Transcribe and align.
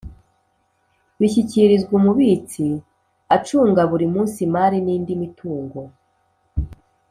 bishyikirizwa 1.19 1.93
umubitsi 1.99 2.65
acunga 3.35 3.81
buri 3.91 4.05
munsi 4.13 4.37
imari 4.47 4.77
n’ 4.85 4.87
indi 4.95 5.13
mitungo 5.21 5.79